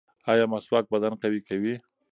ایا 0.31 0.45
مسواک 0.53 0.85
بدن 0.93 1.13
قوي 1.21 1.41
کوي؟ 1.47 1.73